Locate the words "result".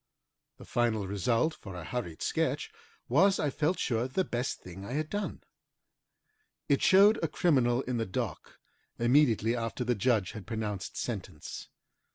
1.07-1.53